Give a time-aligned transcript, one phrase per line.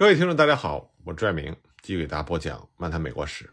[0.00, 3.44] 各位听众，大家好，我朱爱明继续给大家播讲《漫谈美国史》。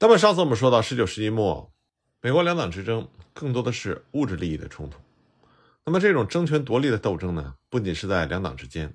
[0.00, 1.72] 那么上次我们说到，十九世纪末，
[2.20, 4.98] 美国两党之争更多的是物质利益的冲突。
[5.84, 8.92] 那么这种争权夺利的斗争呢，不仅是在两党之间，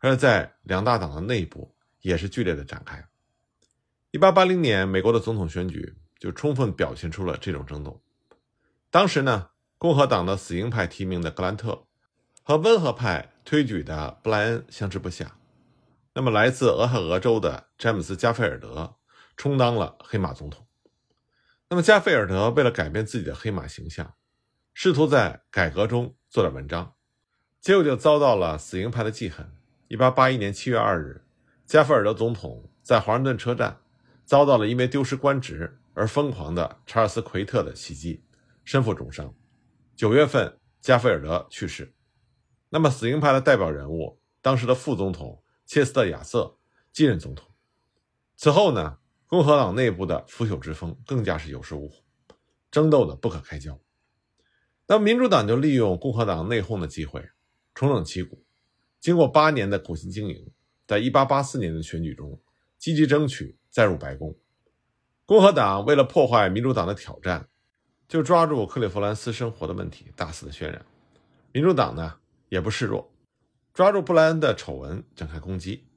[0.00, 3.02] 而在两大党的内部也是剧烈的展开。
[4.10, 7.98] 一八八零年，美国的总统选举就充分表现出了这种争斗。
[8.90, 11.86] 当时呢，共和党的死硬派提名的格兰特
[12.42, 15.38] 和温和派推举的布莱恩相持不下。
[16.12, 18.96] 那么，来自俄亥俄州的詹姆斯·加菲尔德
[19.36, 20.66] 充当了黑马总统。
[21.68, 24.14] 那么，加菲尔德为了改变自己的黑马形象，
[24.74, 26.94] 试图在改革中做点文章，
[27.60, 29.52] 结果就遭到了死硬派的记恨。
[29.88, 31.24] 1881年7月2日，
[31.64, 33.80] 加菲尔德总统在华盛顿车站
[34.24, 38.24] 遭到了因为丢失官职而疯狂的查尔斯·奎特的袭击，
[38.64, 39.32] 身负重伤。
[39.96, 41.94] 9月份，加菲尔德去世。
[42.70, 45.44] 那么，死硬派的代表人物，当时的副总统。
[45.70, 46.56] 切斯特·亚瑟
[46.90, 47.48] 继任总统。
[48.36, 52.02] 此后呢，共和党内部的腐朽之风更加是有恃无恐，
[52.72, 53.78] 争斗的不可开交。
[54.88, 57.24] 那民主党就利用共和党内讧的机会，
[57.72, 58.44] 重整旗鼓。
[58.98, 60.50] 经过八年的苦心经营，
[60.88, 62.42] 在一八八四年的选举中，
[62.76, 64.36] 积极争取再入白宫。
[65.24, 67.48] 共和党为了破坏民主党的挑战，
[68.08, 70.84] 就抓住克利夫兰私生活的问题大肆的渲染。
[71.52, 72.16] 民主党呢，
[72.48, 73.08] 也不示弱。
[73.72, 75.88] 抓住布莱恩的丑闻展开攻击，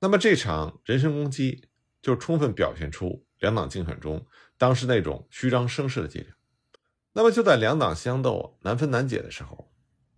[0.00, 1.68] 那么这场人身攻击
[2.02, 4.26] 就充分表现出两党竞选中
[4.58, 6.34] 当时那种虚张声势的伎俩。
[7.12, 9.72] 那么就在两党相斗难分难解的时候，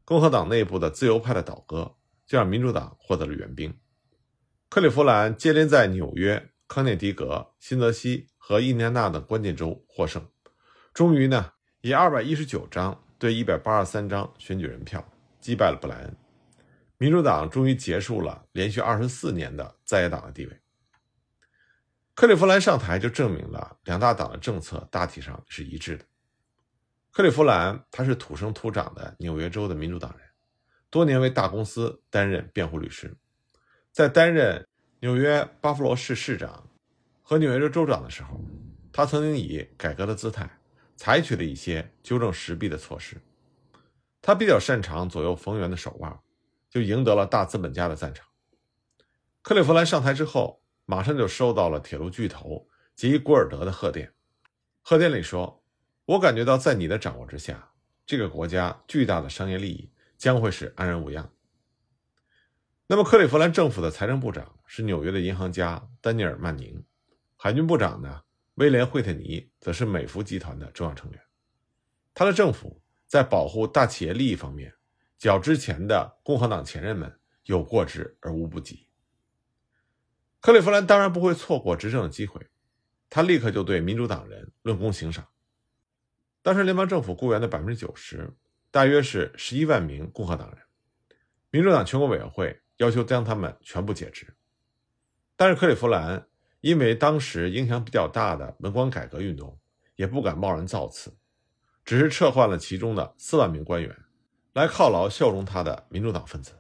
[0.05, 3.77] 共和党内部的自由派的倒戈就让民主党获得了援兵。
[4.71, 10.27] 克利夫兰接连在纽约、康涅狄格、新泽西和印第安纳等关键州获胜，
[10.93, 15.05] 终于呢以二百一十九张对一百八十三张选举人票
[15.41, 16.17] 击败了布莱恩。
[16.99, 20.61] 民主党终于结束了连续二十四年的在野党的地位。
[22.15, 26.05] 克利夫兰上台就证明了两大党的政策大体上是一致的。
[27.11, 30.29] 克利夫兰他是土生土长的纽约州的民主党人，
[30.91, 33.17] 多年为大公司担任辩护律师。
[33.91, 34.67] 在担任
[35.01, 36.69] 纽约巴夫罗市市长
[37.23, 38.41] 和纽约州州长的时候，
[38.93, 40.49] 他曾经以改革的姿态
[40.97, 43.17] 采取了一些纠正时弊的措施。
[44.23, 46.17] 他比较擅长左右逢源的手腕。
[46.75, 48.27] 就赢得了大资本家的赞赏。
[49.43, 54.13] 克利夫兰上台之后，马上就收到了铁路巨头吉古尔德的贺电。
[54.83, 55.63] 贺电里说
[56.05, 57.71] ：“我感觉到在你的掌握之下，
[58.05, 61.31] 这个国家巨大的商业利益将会是安然无恙。”
[62.89, 66.85] 那么，克利夫兰政府的财政部长是纽约的银行家丹尼尔·曼宁，
[67.37, 68.23] 海军部长呢
[68.55, 71.21] 威廉·惠特尼则是美孚集团的重要成员。
[72.13, 74.75] 他的政府在保护大企业利益方面。
[75.19, 78.87] 较之前的共和党前任们有过之而无不及。
[80.41, 82.49] 克利夫兰当然不会错过执政的机会，
[83.09, 85.27] 他立刻就对民主党人论功行赏。
[86.43, 88.31] 当时联邦政府雇员的百分之九十，
[88.71, 90.59] 大约是十一万名共和党人，
[91.51, 94.35] 民主党全国委员会要求将他们全部解职。
[95.37, 96.29] 但是克利夫兰
[96.61, 99.59] 因为当时影响比较大的文官改革运动，
[99.97, 101.17] 也不敢贸然造次，
[101.85, 104.04] 只是撤换了其中的四万名官员。
[104.55, 106.53] 来犒劳效忠他的民主党分子。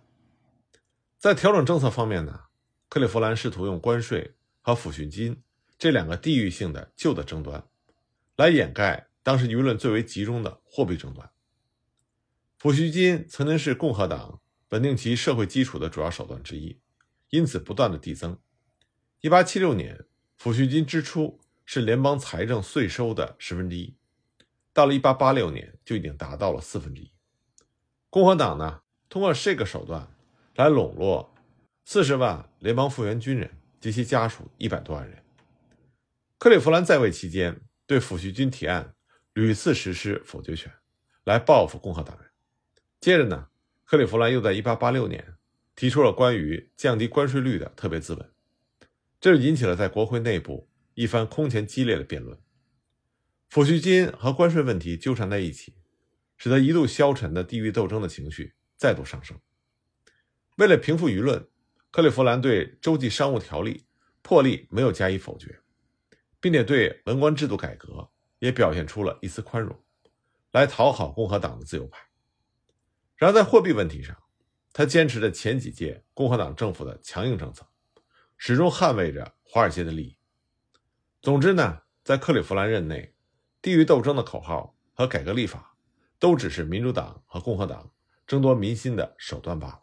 [1.16, 2.40] 在调整政策方面呢，
[2.88, 5.40] 克利夫兰试图用关税和抚恤金
[5.78, 7.64] 这两个地域性的旧的争端，
[8.36, 11.30] 来掩盖当时舆论最为集中的货币争端。
[12.60, 14.40] 抚恤金曾经是共和党
[14.70, 16.80] 稳定其社会基础的主要手段之一，
[17.30, 18.36] 因此不断的递增。
[19.22, 20.04] 1876年，
[20.36, 23.94] 抚恤金支出是联邦财政税收的十分之一，
[24.72, 27.13] 到了1886年就已经达到了四分之一。
[28.14, 30.08] 共和党呢，通过这个手段
[30.54, 31.34] 来笼络
[31.84, 35.20] 四十万联邦复员军人及其家属一百多万人。
[36.38, 38.94] 克利夫兰在位期间，对抚恤金提案
[39.32, 40.72] 屡次实施否决权，
[41.24, 42.30] 来报复共和党人。
[43.00, 43.48] 接着呢，
[43.84, 45.34] 克利夫兰又在1886年
[45.74, 48.30] 提出了关于降低关税率的特别资本，
[49.20, 52.38] 这就引起了在国会内部一番空前激烈的辩论。
[53.50, 55.74] 抚恤金和关税问题纠缠在一起。
[56.44, 59.40] 使得一度消沉的地域斗争的情绪再度上升。
[60.58, 61.48] 为了平复舆论，
[61.90, 63.86] 克利夫兰对州际商务条例
[64.20, 65.58] 破例没有加以否决，
[66.40, 68.10] 并且对文官制度改革
[68.40, 69.82] 也表现出了一丝宽容，
[70.52, 71.98] 来讨好共和党的自由派。
[73.16, 74.14] 然而，在货币问题上，
[74.70, 77.66] 他坚持着前几届共和党政府的强硬政策，
[78.36, 80.18] 始终捍卫着华尔街的利益。
[81.22, 83.14] 总之呢，在克利夫兰任内，
[83.62, 85.70] 地域斗争的口号和改革立法。
[86.18, 87.92] 都只是民主党和共和党
[88.26, 89.80] 争夺民心的手段罢了。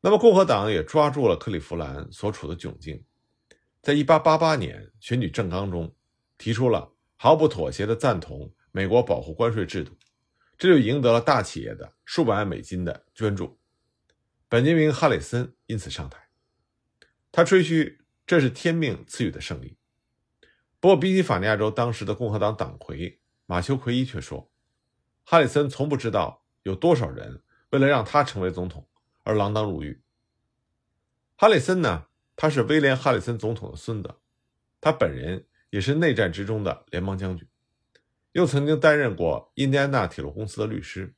[0.00, 3.02] 那么，共和党也抓住了克利夫兰所处的窘境，
[3.80, 5.94] 在1888年选举政纲中
[6.36, 9.96] 提出了毫不妥协的赞同美国保护关税制度，
[10.58, 13.58] 这就赢得了大企业的数百万美金的捐助。
[14.46, 16.28] 本杰明·哈里森因此上台，
[17.32, 19.78] 他吹嘘这是天命赐予的胜利。
[20.78, 24.52] 不过，宾夕法尼亚州当时的共和党党魁马修·奎伊却说，
[25.24, 28.86] 哈里森从不知道有多少人为了让他成为总统。
[29.26, 30.02] 而锒铛入狱。
[31.36, 32.08] 哈里森呢？
[32.36, 34.16] 他是威廉·哈里森总统的孙子，
[34.82, 37.48] 他本人也是内战之中的联邦将军，
[38.32, 41.14] 又曾经担任过印第安纳铁路公司的律师。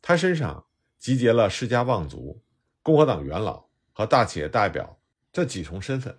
[0.00, 0.64] 他身上
[0.98, 2.42] 集结了世家望族、
[2.82, 4.98] 共和党元老和大企业代表
[5.30, 6.18] 这几重身份。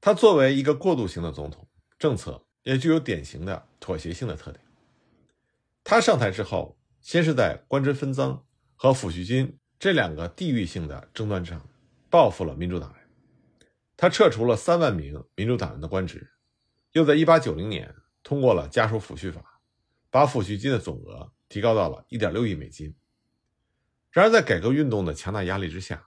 [0.00, 1.66] 他作为一个过渡型的总统，
[1.98, 4.64] 政策也具有典型的妥协性的特点。
[5.90, 8.46] 他上台之后，先是在官职分赃
[8.76, 9.58] 和抚恤金。
[9.76, 11.68] 这两个地域性的争端上，
[12.08, 13.08] 报复了民主党人。
[13.96, 16.30] 他撤除了三万名民主党人的官职，
[16.92, 17.92] 又在1890年
[18.22, 19.60] 通过了家属抚恤法，
[20.10, 22.94] 把抚恤金的总额提高到了1.6亿美金。
[24.12, 26.06] 然而，在改革运动的强大压力之下，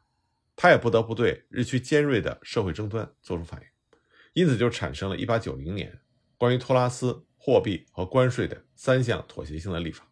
[0.56, 3.68] 他也不得不对日趋尖锐的社会争端做出反应，
[4.32, 6.00] 因此就产生了1890年
[6.38, 10.08] 关于托拉斯、货币和关税的三项妥协性的立法。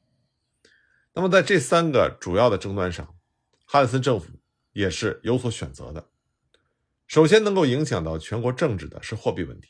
[1.13, 3.16] 那么，在这三个主要的争端上，
[3.63, 4.28] 哈里森政府
[4.74, 6.10] 也是有所选择的。
[7.07, 9.69] 首先，能够影响到全国政治的是货币问题。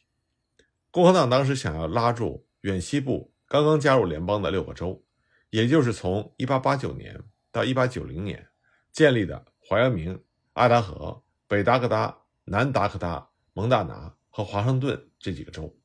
[0.90, 5.06] 共和党当时想要拉住远西部刚刚加入联邦的六个州，
[5.52, 8.50] 也就是从1889年到1890年
[8.92, 10.24] 建立的怀俄明、
[10.54, 15.78] 爱达荷、北达科他、南达科他、蒙大拿和华盛顿这几个州。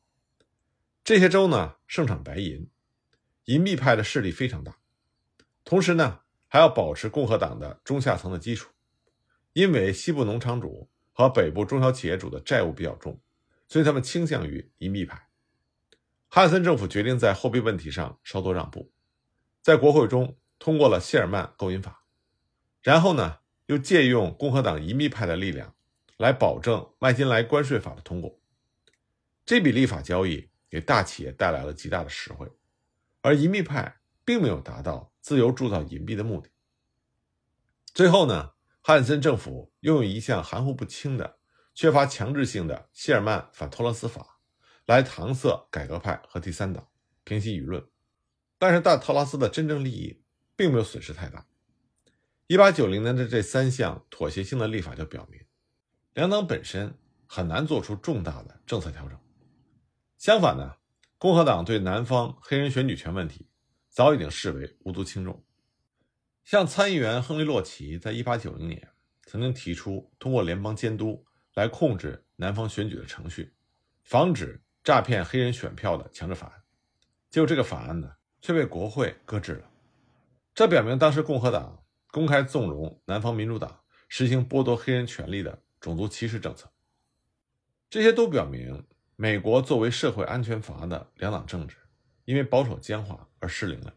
[1.07, 2.69] 这些州呢，盛产白银，
[3.45, 4.77] 银币派的势力非常大。
[5.63, 8.73] 同时呢，还要保持共和党的中下层的基础，
[9.53, 13.21] 因为西部农场主和北部中小企业主的债务比较重，
[13.69, 15.29] 所以他们倾向于银币派。
[16.27, 18.91] 哈森政府决定在货币问题上稍作让步，
[19.63, 22.03] 在国会中通过了谢尔曼购银法，
[22.83, 25.73] 然后呢，又借用共和党银币派的力量
[26.17, 28.41] 来保证麦金莱关税法的通过。
[29.45, 32.51] 这笔立法交易给大企业带来了极大的实惠，
[33.21, 35.13] 而银币派并没有达到。
[35.27, 36.49] 自由铸造银币的目的。
[37.93, 41.41] 最后呢，汉森政府又用一项含糊不清的、
[41.75, 44.39] 缺乏强制性的谢尔曼反托勒斯法
[44.85, 46.87] 来搪塞改革派和第三党，
[47.25, 47.85] 平息舆论。
[48.57, 50.23] 但是大特拉斯的真正利益
[50.55, 51.45] 并没有损失太大。
[52.47, 55.45] 一八九零年的这三项妥协性的立法就表明，
[56.15, 56.97] 两党本身
[57.27, 59.19] 很难做出重大的政策调整。
[60.19, 60.77] 相反呢，
[61.19, 63.49] 共和党对南方黑人选举权问题。
[63.89, 65.43] 早已经视为无足轻重。
[66.45, 68.91] 像参议员亨利·洛奇在1890年
[69.25, 71.25] 曾经提出通过联邦监督
[71.55, 73.55] 来控制南方选举的程序，
[74.05, 76.63] 防止诈骗黑人选票的强制法案，
[77.31, 79.71] 结果这个法案呢却被国会搁置了。
[80.55, 86.71] 这表明当时共和党公开纵容南方民主党实行剥夺黑人权利的种族歧视政策。
[87.89, 88.87] 这些都表明，
[89.17, 91.77] 美国作为社会安全阀的两党政治。
[92.27, 93.95] 因为保守僵化而失灵了，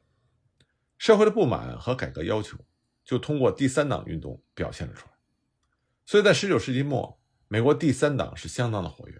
[1.00, 2.60] 社会的不满和改革要求
[3.04, 5.13] 就通过第三党运动表现了出来。
[6.06, 9.19] 所以在19世纪末，美国第三党是相当的活跃。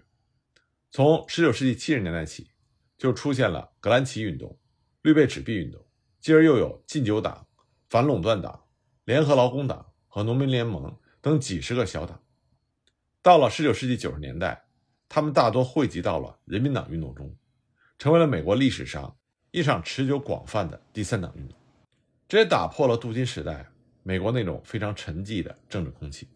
[0.92, 2.52] 从19世纪70年代起，
[2.96, 4.56] 就出现了格兰奇运动、
[5.02, 5.84] 绿背纸币运动，
[6.20, 7.48] 继而又有禁酒党、
[7.88, 8.66] 反垄断党、
[9.04, 12.22] 联合劳工党和农民联盟等几十个小党。
[13.20, 14.68] 到了19世纪90年代，
[15.10, 17.36] 他们大多汇集到了人民党运动中。
[17.98, 19.14] 成为了美国历史上
[19.50, 21.58] 一场持久广泛的第三党运动，
[22.26, 23.68] 这也打破了镀金时代
[24.04, 26.26] 美国那种非常沉寂的政治空气。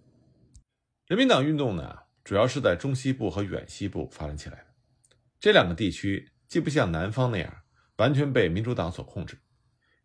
[1.07, 4.67] 人民党运动呢，主要是在中西部和远西部发展起来的。
[5.39, 7.63] 这两个地区既不像南方那样
[7.97, 9.39] 完全被民主党所控制，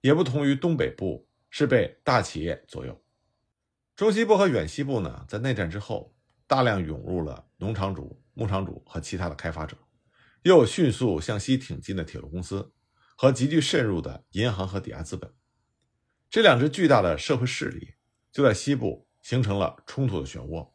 [0.02, 3.02] 也不同于东北部是被大企业左右。
[3.98, 6.16] 中西部和远西部呢，在内战之后
[6.48, 9.78] 大量涌入了农场主、牧场主和其他的开发者。
[10.44, 12.72] 又迅速向西挺进的铁路公司
[13.18, 15.34] 和急剧渗入的银行和抵押资本，
[16.30, 17.96] 这两支巨大的社会势力
[18.32, 20.72] 就在西部形成了冲突的漩涡。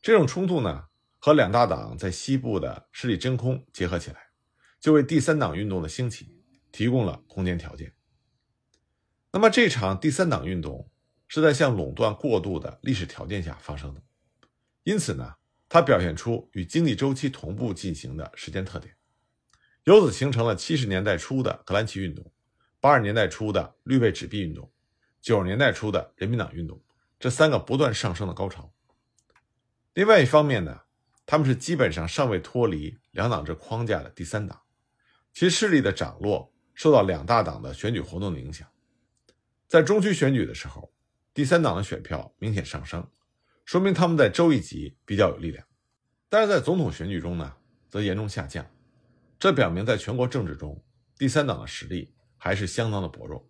[0.00, 0.86] 这种冲突呢，
[1.20, 4.30] 和两大党在西部的势力真空结合起来，
[4.80, 7.94] 就为第三党运动的兴起提供了空间条件。
[9.30, 10.90] 那么，这场第三党运动
[11.28, 14.02] 是在向垄断过渡的历史条件下发生的，
[14.82, 15.36] 因此呢。
[15.72, 18.94] 它表现出与经济周期同步进行的时间特点，
[19.84, 22.30] 由此形成了七十年代初的格兰奇运动、
[22.78, 24.70] 八十年代初的绿背纸币运动、
[25.22, 26.78] 九十年代初的人民党运动
[27.18, 28.70] 这三个不断上升的高潮。
[29.94, 30.82] 另外一方面呢，
[31.24, 34.60] 他们是基本上尚未脱离两党制框架的第三党，
[35.32, 38.68] 其势力的涨落受到两大党的选举活动的影响。
[39.66, 40.92] 在中区选举的时候，
[41.32, 43.08] 第三党的选票明显上升，
[43.72, 45.64] 说明他们在州一级比较有力量；
[46.28, 47.56] 但是在总统选举中呢，
[47.88, 48.70] 则严重下降。
[49.38, 50.84] 这表明在全国政治中，
[51.16, 53.48] 第三党的实力还是相当的薄弱。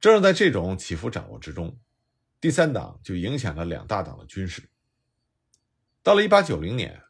[0.00, 1.78] 正是在这种起伏掌握之中，
[2.40, 4.70] 第三党就影响了两大党的军事。
[6.02, 7.02] 到了1890年，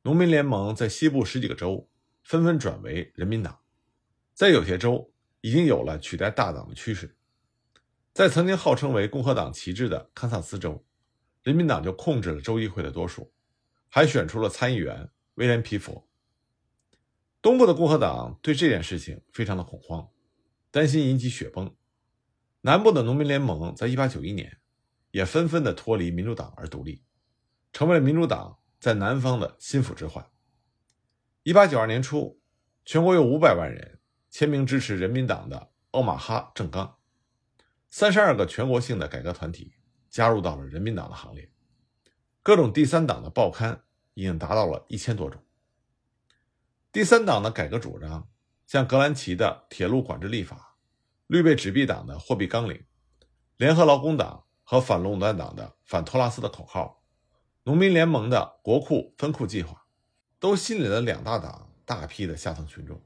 [0.00, 1.90] 农民联盟在西部十几个州
[2.22, 3.60] 纷纷转为人民党，
[4.32, 5.12] 在有些州
[5.42, 7.18] 已经有了取代大党的趋势。
[8.14, 10.82] 在曾经号称为共和党旗帜的堪萨斯州，
[11.42, 13.32] 人民党就控制了州议会的多数，
[13.88, 16.06] 还选出了参议员威廉·皮佛。
[17.42, 20.08] 东部的共和党对这件事情非常的恐慌，
[20.70, 21.74] 担心引起雪崩。
[22.60, 24.58] 南部的农民联盟在1891年
[25.10, 27.02] 也纷纷的脱离民主党而独立。
[27.72, 30.28] 成为了民主党在南方的心腹之患。
[31.44, 32.40] 一八九二年初，
[32.84, 36.98] 全国有五百万人签名支持人民党的奥马哈政纲，
[37.88, 39.72] 三十二个全国性的改革团体
[40.10, 41.48] 加入到了人民党的行列，
[42.42, 45.40] 各种第三党的报刊已经达到了一千多种。
[46.92, 48.28] 第三党的改革主张，
[48.66, 50.76] 像格兰奇的铁路管制立法、
[51.28, 52.84] 绿背纸币党的货币纲领、
[53.56, 57.02] 联合劳工党和反垄断党的反托拉斯的口号。
[57.64, 59.84] 农民联盟的国库分库计划，
[60.40, 63.00] 都吸引了两大党大批的下层群众，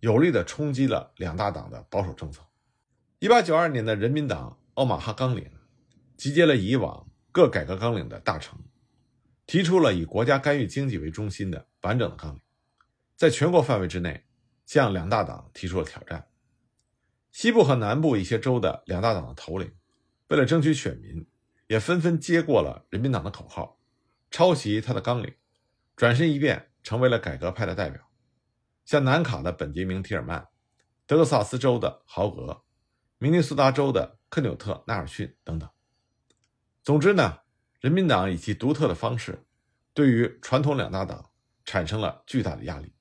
[0.00, 2.42] 有力的冲击了两大党的保守政策。
[3.20, 5.48] 一八九二年的人民党奥马哈纲领，
[6.22, 8.56] 集结了以往各改革纲领的大成，
[9.44, 12.40] 提出了以国家干预经济为中心的完整的纲领，
[13.16, 14.24] 在全国范围之内
[14.64, 16.28] 向两大党提出了挑战。
[17.32, 19.74] 西部和南部一些州的两大党的头领，
[20.28, 21.26] 为了争取选民，
[21.66, 23.80] 也纷纷接过了人民党的口号。
[24.30, 25.34] 抄袭他的纲领，
[25.96, 28.00] 转身一变成为了改革派的代表，
[28.84, 30.46] 像南卡的本杰明·提尔曼、
[31.04, 32.62] 德克萨斯州的豪格、
[33.18, 35.68] 明尼苏达州的克纽特·纳尔逊等等。
[36.82, 37.38] 总之呢，
[37.80, 39.44] 人民党以其独特的方式，
[39.94, 41.30] 对于传统两大党
[41.64, 42.92] 产生了巨大的压力。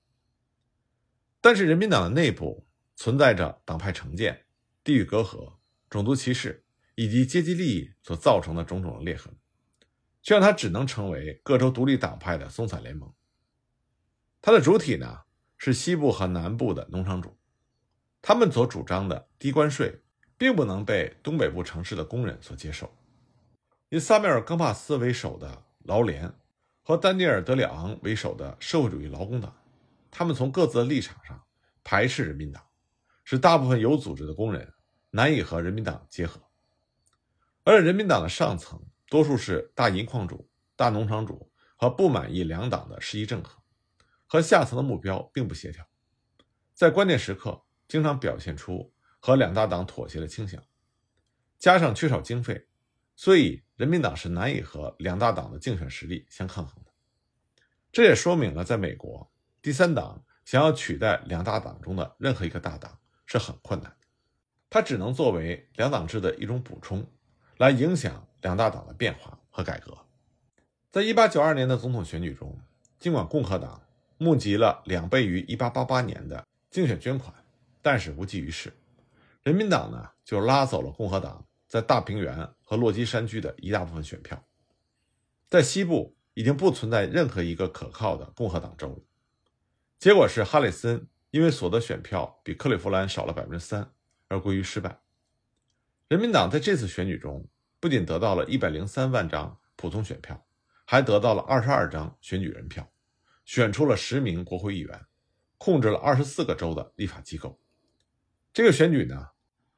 [1.42, 4.46] 但是，人民党的内部存在着党派成见、
[4.84, 5.56] 地域隔阂、
[5.90, 9.36] 种族歧视以及阶级利益所造成的种种的裂痕。
[10.22, 13.12] 这让他只能成为各州独立党派的松散联盟。
[14.40, 15.22] 它的主体呢
[15.58, 17.36] 是西部和南部的农场主，
[18.22, 20.04] 他们所主张的低关税，
[20.38, 22.96] 并不能被东北部城市的工人所接受。
[23.94, 26.34] 以萨缪尔·冈帕斯为首的劳联
[26.82, 29.54] 和丹尼尔·德里昂为首的社会主义劳工党，
[30.10, 31.44] 他们从各自的立场上
[31.84, 32.66] 排斥人民党，
[33.26, 34.74] 使大部分有组织的工人
[35.10, 36.42] 难以和人民党结合。
[37.66, 38.82] 而人民党的上层。
[39.10, 43.62] 多数是大银矿主、大农场主和不满意两党的失意政客，
[44.26, 45.86] 和下层的目标并不协调，
[46.74, 50.64] 在关键时刻经常表现出和两大党妥协的倾向，
[51.60, 52.70] 加上缺少经费，
[53.18, 56.92] 所以人民党是难以和两大党的竞选实力相抗衡的。
[57.92, 64.06] 这也说明了，在美国，第三党想要取代两大党中的任何一个大党是很困难的，
[64.70, 67.04] 它只能作为两党制的一种补充，
[67.58, 68.28] 来影响。
[68.44, 69.96] 两大党的变化和改革，
[70.92, 72.60] 在一八九二年的总统选举中，
[73.00, 73.80] 尽管共和党
[74.18, 77.32] 募集了两倍于一八八八年的竞选捐款，
[77.84, 78.74] 但是无济于事。
[79.44, 84.46] 人民党呢，就拉走了共和党在大平原和落基山区的一大部分选票，
[85.50, 89.00] 在西部已经不存在任何一个可靠的共和党州了。
[89.98, 93.90] 结果是哈里森因为所得选票比克利夫兰少了百分之三
[94.28, 95.00] 而归于失败。
[96.10, 97.48] 人民党在这次选举中。
[97.80, 100.46] 不仅得到了一百零三万张普通选票，
[100.86, 102.88] 还得到了二十二张选举人票，
[103.44, 105.04] 选出了十名国会议员，
[105.58, 107.60] 控制了二十四个州的立法机构。
[108.54, 109.30] 这个选举呢，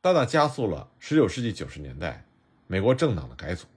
[0.03, 2.27] 大大加速了十九世纪九十年代
[2.67, 3.67] 美国政党的改组。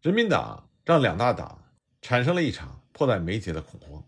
[0.00, 1.62] 人民党让两大党
[2.00, 4.02] 产生了一场迫在眉睫的恐慌。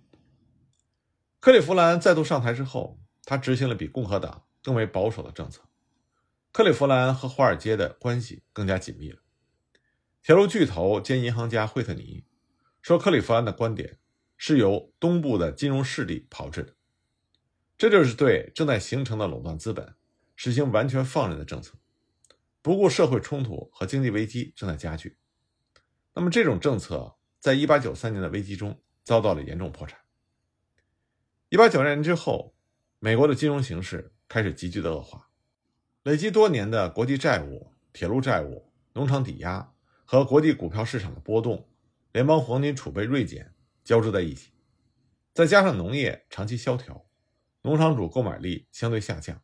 [1.38, 5.60] 克利夫兰再度上台之后，他执行了比共和党更为保守的政策。
[6.50, 9.18] 克利夫兰和华尔街的关系更加紧密了。
[10.22, 12.24] 铁路巨头兼银行家惠特尼
[12.80, 13.98] 说：“克利夫兰的观点
[14.38, 16.72] 是由东部的金融势力炮制的，
[17.76, 19.94] 这就是对正在形成的垄断资本
[20.38, 21.76] 实行完全放任的政策，
[22.62, 25.18] 不顾社会冲突和经济危机正在加剧。
[26.14, 29.98] 那么，这种政策在1893年的危机中遭到了严重破产。
[31.50, 32.54] 1892年之后，
[33.00, 35.28] 美国的金融形势开始急剧的恶化。”
[36.04, 41.68] 累积多年的国际债务、铁路债务、农场抵押和国际股票市场的波动、
[42.12, 43.52] 联邦黄金储备锐减
[43.82, 44.52] 交织在一起，
[45.34, 47.04] 再加上农业长期萧条，
[47.62, 49.42] 农场主购买力相对下降，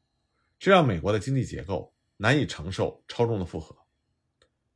[0.58, 3.76] 这让美国的经济结构难以承受超重的负荷。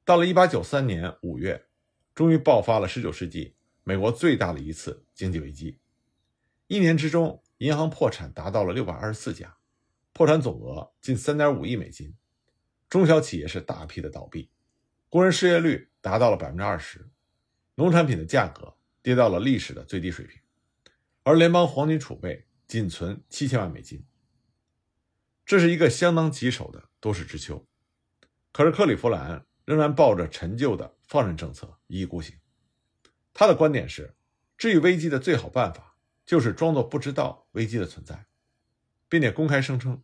[0.05, 1.67] 到了1893年5月，
[2.15, 3.55] 终于爆发了19世纪
[3.85, 5.79] 美国最大的一次经济危机。
[6.67, 9.57] 一年之中，银行破产达到了624家，
[10.13, 12.15] 破产总额近3.5亿美金，
[12.89, 14.51] 中小企业是大批的倒闭。
[15.09, 17.09] 工人失业率达到了百分之二十，
[17.77, 20.39] 农产品的价格跌到了历史的最低水平，
[21.23, 24.05] 而联邦黄金储备仅存七千万美金。
[25.49, 27.67] 这是一个相当棘手的多事之秋。
[28.52, 32.37] 可是克利夫兰仍然抱着陈旧的放任政策一意孤行。
[33.33, 34.14] 他的观点是，
[34.59, 38.26] 治愈危机的最好办法就是装作不知道危机的存在，
[39.09, 40.02] 并且公开声称，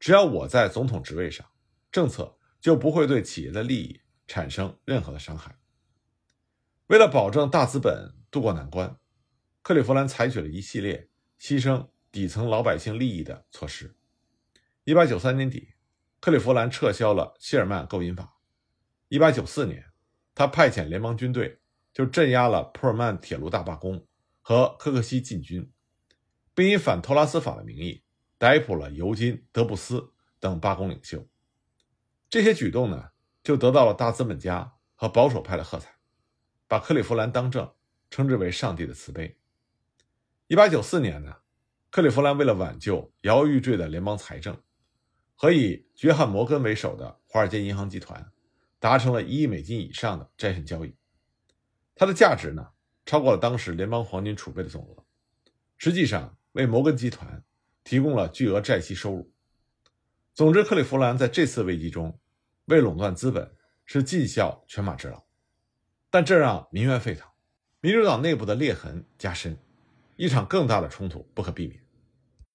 [0.00, 1.46] 只要我在总统职位上，
[1.92, 4.00] 政策就不会对企业的利益。
[4.26, 5.58] 产生任何的伤害。
[6.86, 8.96] 为了保证大资本渡过难关，
[9.60, 13.96] 克利夫兰采取了一系列牺牲底层老百姓利益的措施。
[14.90, 15.74] 一八九三年底，
[16.18, 18.40] 克利夫兰撤销了希尔曼购银法。
[19.06, 19.84] 一八九四年，
[20.34, 21.60] 他派遣联邦军队
[21.92, 24.04] 就镇压了普尔曼铁路大罢工
[24.40, 25.70] 和科克西进军，
[26.56, 28.02] 并以反托拉斯法的名义
[28.36, 31.24] 逮捕了尤金·德布斯等罢工领袖。
[32.28, 33.10] 这些举动呢？
[33.44, 35.94] 就得到了大资本家和保守派的喝彩，
[36.66, 37.72] 把克利夫兰当政
[38.10, 39.38] 称之为“上帝的慈悲”。
[40.48, 41.36] 一八九四年呢，
[41.92, 44.60] 克利夫兰为了挽救摇摇欲坠的联邦财政，
[45.40, 48.30] 和以约翰·摩根为首的华尔街银行集团
[48.78, 50.94] 达成了一亿美金以上的债券交易，
[51.94, 52.68] 它的价值呢
[53.06, 55.02] 超过了当时联邦黄金储备的总额，
[55.78, 57.42] 实际上为摩根集团
[57.82, 59.32] 提供了巨额债息收入。
[60.34, 62.20] 总之，克利夫兰在这次危机中。
[62.66, 63.50] 为垄断资本
[63.86, 65.24] 是尽孝犬马之劳，
[66.10, 67.26] 但这让民怨沸腾，
[67.80, 69.58] 民主党内部的裂痕加深，
[70.16, 71.82] 一场更大的冲突不可避免。